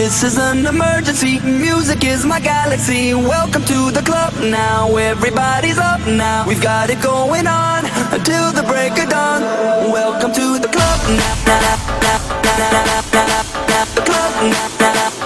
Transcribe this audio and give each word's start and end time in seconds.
This 0.00 0.22
is 0.22 0.38
an 0.38 0.64
emergency. 0.64 1.40
Music 1.40 2.02
is 2.04 2.24
my 2.24 2.40
galaxy. 2.40 3.12
Welcome 3.12 3.62
to 3.66 3.90
the 3.90 4.00
club 4.00 4.32
now. 4.40 4.96
Everybody's 4.96 5.76
up 5.76 6.00
now. 6.06 6.48
We've 6.48 6.62
got 6.62 6.88
it 6.88 7.02
going 7.02 7.46
on 7.46 7.84
until 8.10 8.50
the 8.50 8.62
break 8.62 8.92
of 8.98 9.10
dawn. 9.10 9.42
Welcome 9.92 10.32
to 10.32 10.58
the 10.58 10.68
club 10.68 11.00
now. 11.20 11.34
The 13.94 14.00
club 14.00 14.52
now. 14.80 15.19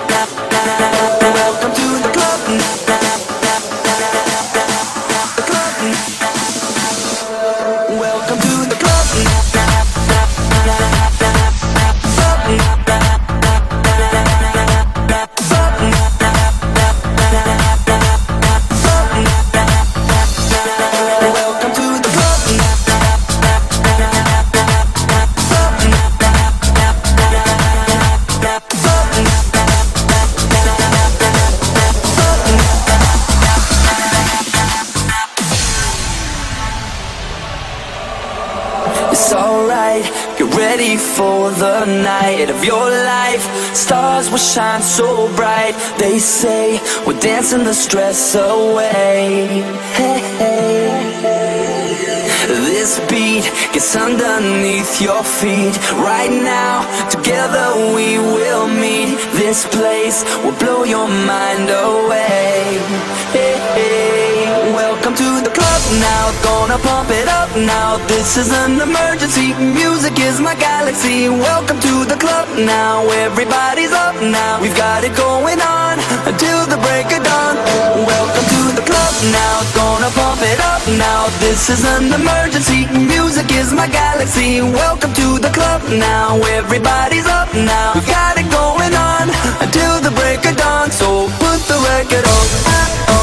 Of 42.50 42.64
your 42.64 42.88
life. 42.90 43.44
Stars 43.74 44.30
will 44.30 44.38
shine 44.38 44.82
so 44.82 45.28
bright. 45.36 45.74
They 45.98 46.18
say 46.18 46.80
we're 47.06 47.20
dancing 47.20 47.64
the 47.64 47.74
stress 47.74 48.34
away. 48.34 49.46
Hey, 49.98 50.20
hey. 50.38 51.14
This 52.46 53.00
beat 53.08 53.44
gets 53.72 53.96
underneath 53.96 55.00
your 55.00 55.24
feet. 55.24 55.74
Right 55.96 56.30
now, 56.30 56.84
together 57.08 57.94
we 57.96 58.18
will 58.18 58.68
meet. 58.68 59.16
This 59.32 59.64
place 59.66 60.22
will 60.44 60.56
blow 60.58 60.84
your 60.84 61.08
mind 61.08 61.70
away. 61.70 62.78
Hey, 63.32 63.53
hey. 63.72 64.44
Welcome 64.74 65.14
to 65.14 65.30
the 65.44 65.52
club 65.52 65.82
now. 66.00 66.32
Gonna 66.42 66.78
pump 66.78 67.10
it 67.10 67.28
up 67.28 67.50
now. 67.56 67.96
This 68.08 68.36
is 68.36 68.52
an 68.52 68.80
emergency. 68.80 69.54
Music 69.54 70.18
is 70.18 70.40
my 70.40 70.54
galaxy. 70.54 71.28
Welcome 71.28 71.78
to 71.80 72.04
the 72.04 72.16
club 72.16 72.48
now. 72.58 73.04
Everybody's 73.24 73.92
up 73.92 74.16
now. 74.20 74.60
We've 74.60 74.76
got 74.76 75.04
it 75.04 75.14
going 75.16 75.60
on 75.60 76.00
until 76.26 76.66
the 76.66 76.78
break 76.80 77.06
of 77.16 77.22
dawn. 77.22 77.56
Welcome 78.04 78.46
to 78.54 78.62
the 78.78 78.84
club 78.84 79.14
now. 79.30 79.56
Gonna 79.76 80.10
pump 80.16 80.40
it 80.42 80.60
up 80.72 80.82
now. 80.98 81.28
This 81.40 81.70
is 81.70 81.84
an 81.84 82.12
emergency. 82.12 82.86
Music 82.92 83.50
is 83.52 83.72
my 83.72 83.88
galaxy. 83.88 84.62
Welcome 84.62 85.12
to 85.14 85.38
the 85.38 85.52
club 85.52 85.82
now. 85.88 86.36
Everybody's 86.58 87.26
up 87.26 87.52
now. 87.54 87.92
We've 87.94 88.08
got 88.08 88.36
it 88.36 88.48
going 88.50 88.94
on 88.94 89.30
until 89.60 90.00
the 90.00 90.12
break 90.16 90.44
of 90.44 90.56
dawn. 90.56 90.90
So 90.90 91.28
put 91.38 91.60
the 91.70 91.78
record 91.92 92.24
on. 92.26 93.13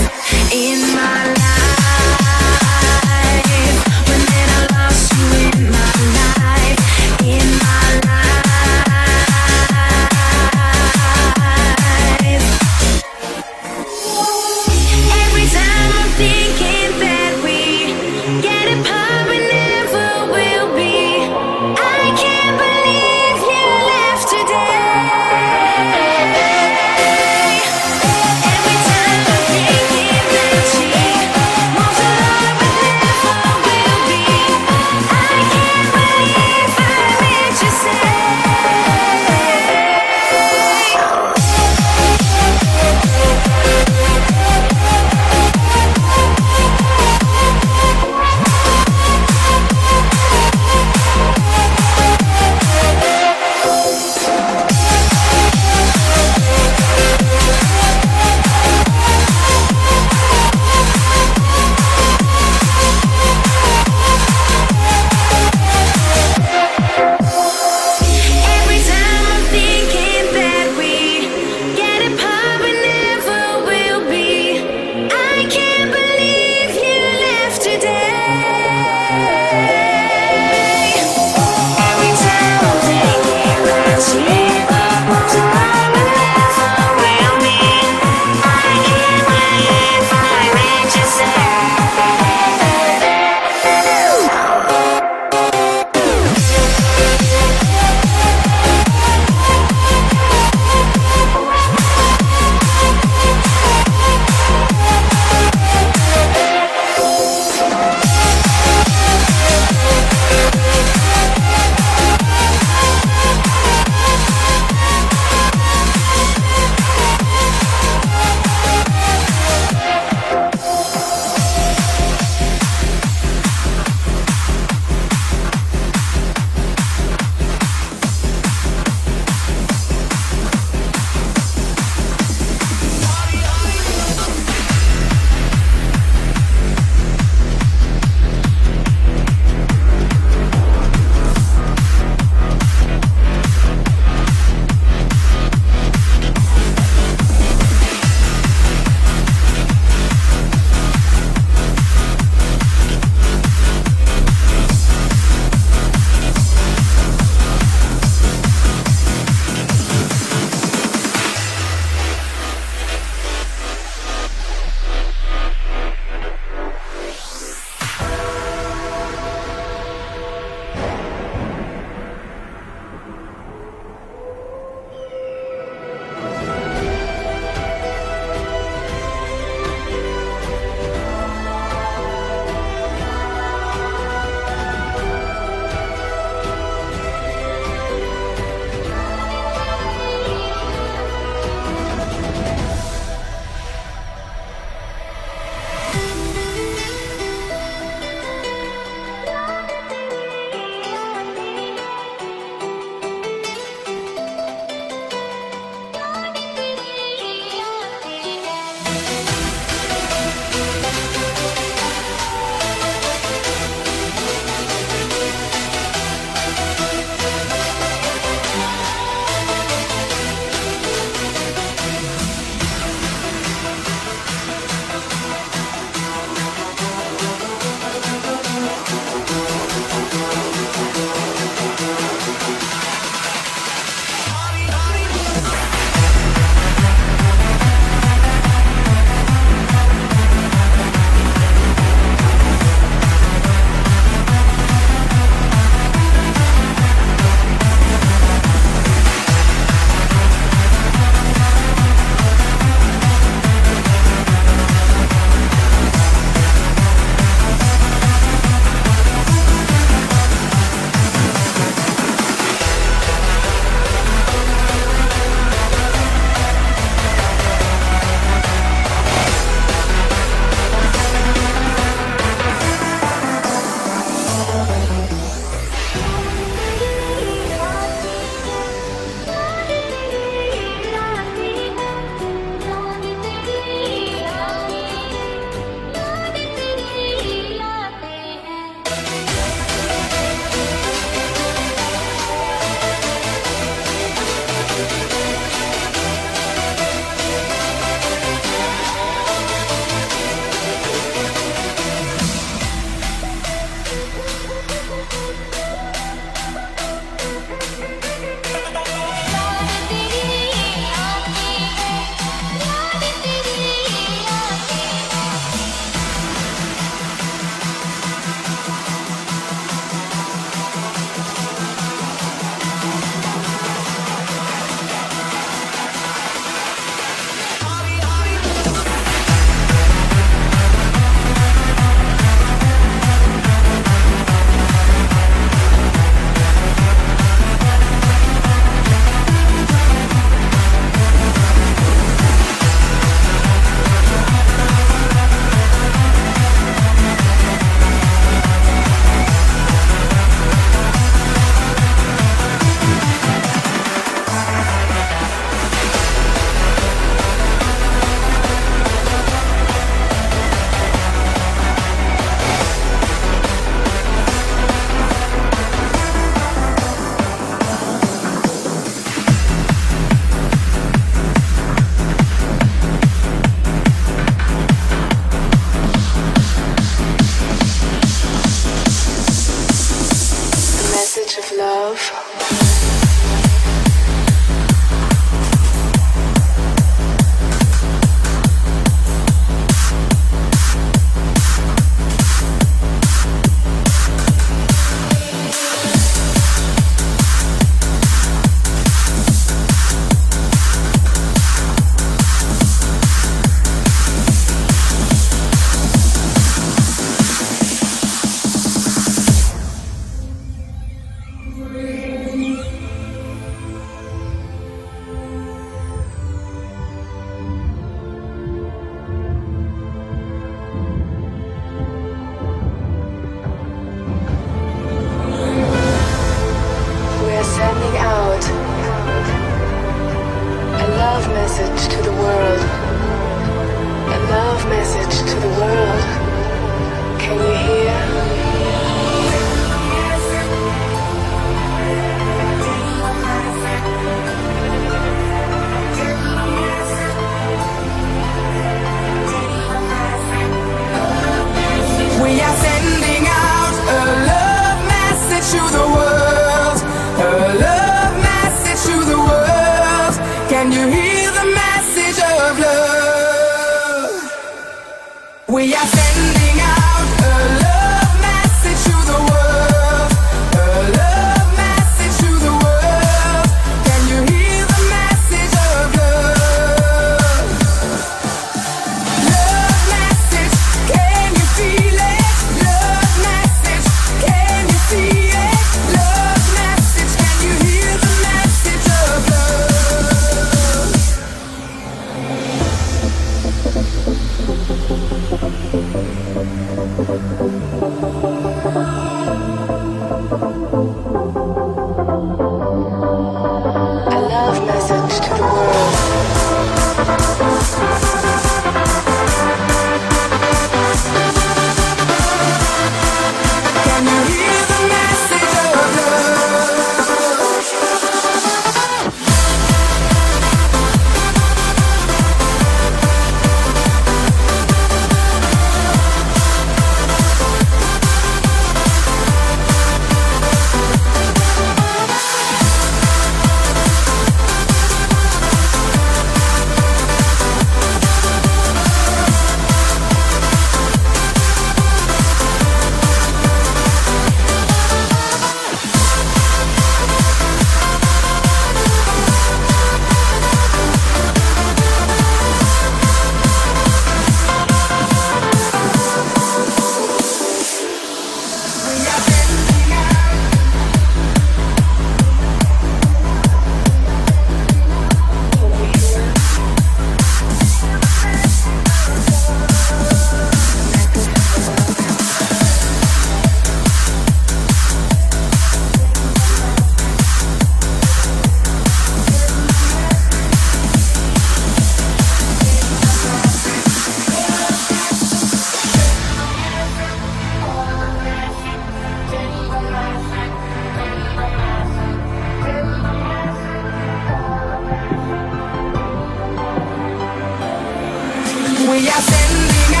ya 599.03 599.13
se. 599.19 600.00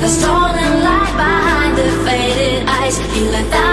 The 0.00 0.06
stolen 0.06 0.84
light 0.84 1.12
behind 1.16 1.76
the 1.76 1.90
faded 2.04 2.68
eyes. 2.68 2.98
He 2.98 3.28
left 3.28 3.67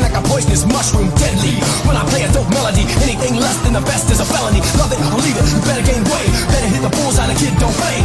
like 0.00 0.14
a 0.14 0.22
poisonous 0.22 0.64
mushroom, 0.64 1.10
deadly. 1.16 1.58
When 1.84 1.96
I 1.96 2.04
play 2.08 2.22
a 2.22 2.30
dope 2.32 2.48
melody, 2.50 2.86
anything 3.02 3.36
less 3.36 3.58
than 3.64 3.72
the 3.74 3.84
best 3.84 4.10
is 4.10 4.20
a 4.20 4.24
felony. 4.24 4.60
Love 4.80 4.92
it 4.92 5.00
or 5.02 5.20
leave 5.20 5.36
it, 5.36 5.44
better 5.66 5.84
gain 5.84 6.02
weight, 6.08 6.32
better 6.48 6.68
hit 6.68 6.82
the 6.82 6.92
bullseye. 6.96 7.24
on 7.24 7.30
a 7.30 7.34
kid, 7.34 7.52
don't 7.58 7.74
play. 7.74 8.01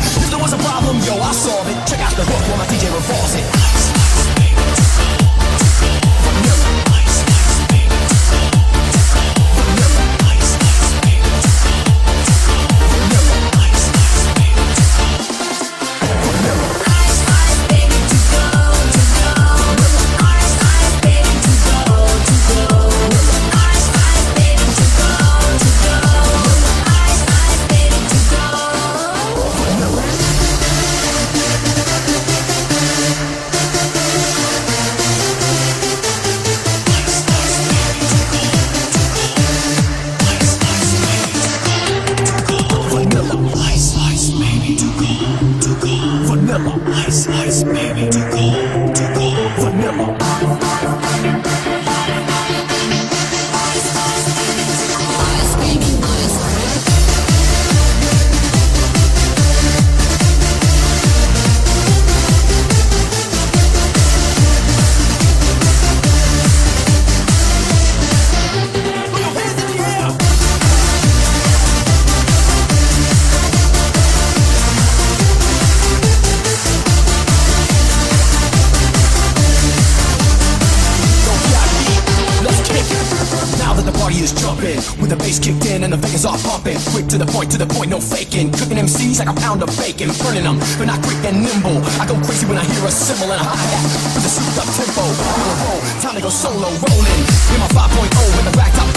rock 95.37 95.49
and 95.53 95.69
roll. 95.69 95.81
Time 96.01 96.15
to 96.15 96.21
go 96.21 96.29
solo 96.29 96.69
rolling. 96.69 97.23
You're 97.49 97.59
my 97.59 97.69
5.0 97.69 98.37
with 98.37 98.45
the 98.51 98.57
back 98.57 98.73
top 98.73 98.96